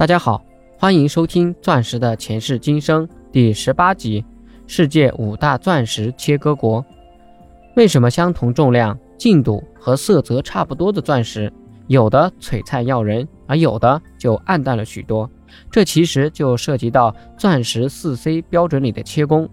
[0.00, 0.42] 大家好，
[0.78, 4.24] 欢迎收听《钻石的前世今生》第十八集：
[4.66, 6.82] 世界五大钻石切割国。
[7.76, 11.52] 为什么相同重量、净度和色泽差不多的钻石，
[11.86, 15.30] 有的璀璨耀人，而有的就暗淡了许多？
[15.70, 19.46] 这其实就涉及到钻石四 C 标准里的切工。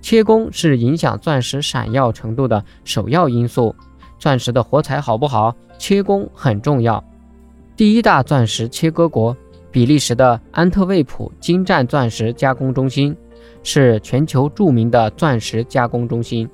[0.00, 3.74] 切工是影响钻石闪耀程度的首要因素。
[4.16, 7.02] 钻石的活彩好不好，切工很重要。
[7.74, 9.36] 第一大钻石切割国。
[9.70, 13.16] 比利时的安特卫普精湛钻石加工中心
[13.62, 16.48] 是全球著名的钻石加工中心，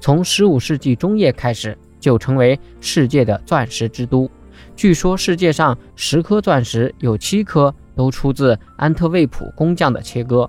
[0.00, 4.30] 从15世纪中叶开始就成为世界的钻石之都。
[4.76, 10.48] 据说世界上十颗钻石有七颗都出自安特卫普工匠的切割。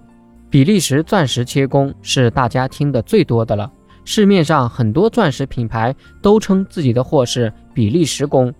[0.49, 3.71] 比利时钻石切工是大家听得最多的了，
[4.03, 8.53] 市面上很多钻石品牌都称自己的货是比利时工。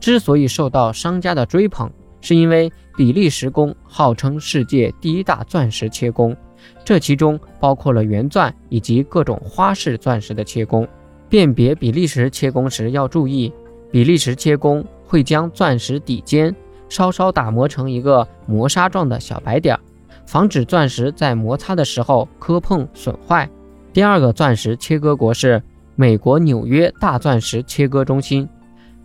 [0.00, 1.90] 之所以受到商家的追捧，
[2.26, 6.36] 是因为比利时工号称世界第一大钻石切工，
[6.84, 10.88] 这其中包括了原钻以及各种花式钻石的切工。
[11.28, 13.52] 辨别比利时切工时要注意，
[13.92, 16.52] 比利时切工会将钻石底尖
[16.88, 19.80] 稍稍打磨成一个磨砂状的小白点儿，
[20.26, 23.48] 防止钻石在摩擦的时候磕碰损坏。
[23.92, 25.62] 第二个钻石切割国是
[25.94, 28.48] 美国纽约大钻石切割中心。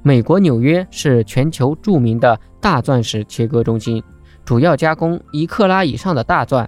[0.04, 4.02] 美国纽约是全球著名的大钻石切割中心，
[4.44, 6.68] 主要加工一克拉以上的大钻。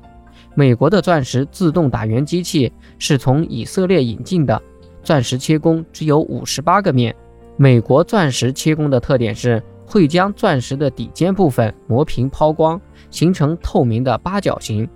[0.53, 4.61] 美国的钻石自动打圆机器是从以色列引进的，
[5.01, 7.15] 钻石切工只有五十八个面。
[7.57, 14.87] 美国钻石切工的特点是会将钻石的底尖部分磨平抛光，形成透明的八角形。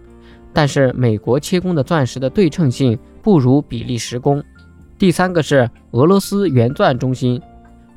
[0.54, 4.44] 但是美国切工的钻石的对称性不如比利时工。
[5.00, 7.42] 第三个是俄罗斯原钻中心。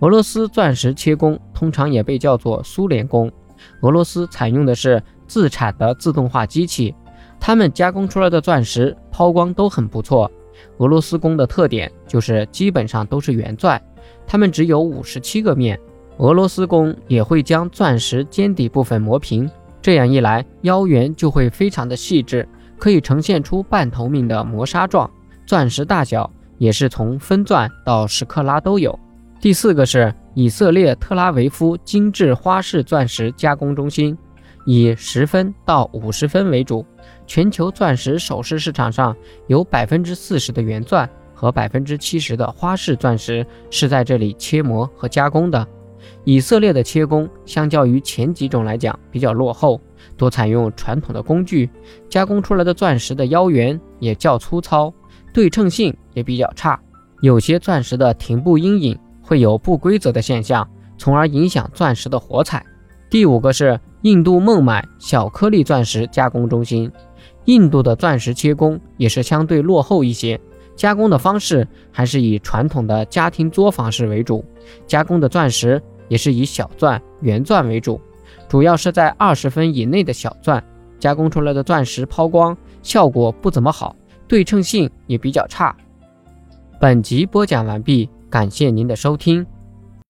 [0.00, 3.30] 俄罗斯钻石切工通常也被叫做苏联工。
[3.82, 6.94] 俄罗斯采用的是自产的自动化机器，
[7.38, 10.30] 他们加工出来的钻石抛光都很不错。
[10.78, 13.80] 俄罗斯工的特点就是基本上都是圆钻，
[14.26, 15.78] 他们只有五十七个面。
[16.16, 19.50] 俄罗斯工也会将钻石尖底部分磨平，
[19.82, 25.10] 这样一来腰圆就会非常的细致，可以呈现出半透明的磨砂状。
[25.46, 28.98] 钻石大小也是从分钻到十克拉都有。
[29.40, 34.16] 第四个是以色列特拉维夫精致花式钻石加工中心，
[34.66, 36.84] 以十分到五十分为主。
[37.26, 45.66] 全球钻石首饰市场上有百分之四十的原钻和百分之七十的花式钻石是在这里切磨和加工的。
[46.24, 49.80] 以色列的切工相较于前几种来讲比较落后，
[50.18, 51.70] 多采用传统的工具，
[52.10, 54.92] 加工出来的钻石的腰圆也较粗糙，
[55.32, 56.78] 对称性也比较差，
[57.22, 58.98] 有些钻石的顶部阴影。
[59.30, 60.68] 会有不规则的现象，
[60.98, 62.66] 从而影响钻石的活彩。
[63.08, 66.90] 第五个是印度孟买小颗粒钻石加工中心。
[67.44, 70.40] 印度的钻石切工也是相对落后一些，
[70.74, 74.44] 加工的方式还是以传统的家庭作坊式为主，
[74.84, 78.00] 加工的钻石也是以小钻、圆钻为主，
[78.48, 80.60] 主要是在二十分以内的小钻，
[80.98, 83.94] 加工出来的钻石抛光效果不怎么好，
[84.26, 85.72] 对称性也比较差。
[86.80, 88.10] 本集播讲完毕。
[88.30, 89.44] 感谢您的收听。